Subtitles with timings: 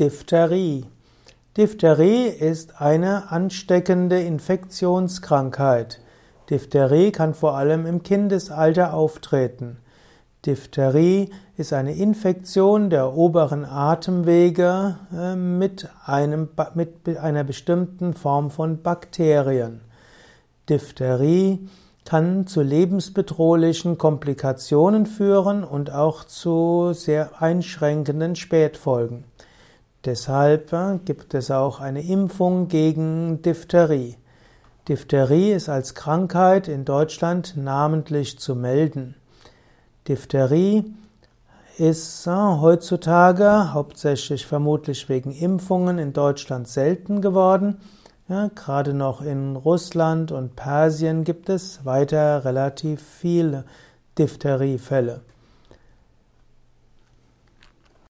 [0.00, 0.86] Diphtherie.
[1.56, 6.00] Diphtherie ist eine ansteckende Infektionskrankheit.
[6.50, 9.76] Diphtherie kann vor allem im Kindesalter auftreten.
[10.46, 18.82] Diphtherie ist eine Infektion der oberen Atemwege äh, mit, einem, mit einer bestimmten Form von
[18.82, 19.80] Bakterien.
[20.68, 21.68] Diphtherie
[22.04, 29.22] kann zu lebensbedrohlichen Komplikationen führen und auch zu sehr einschränkenden Spätfolgen.
[30.04, 34.16] Deshalb äh, gibt es auch eine Impfung gegen Diphtherie.
[34.88, 39.14] Diphtherie ist als Krankheit in Deutschland namentlich zu melden.
[40.06, 40.84] Diphtherie
[41.78, 47.78] ist äh, heutzutage hauptsächlich vermutlich wegen Impfungen in Deutschland selten geworden.
[48.28, 53.64] Ja, gerade noch in Russland und Persien gibt es weiter relativ viele
[54.18, 55.22] Diphtheriefälle.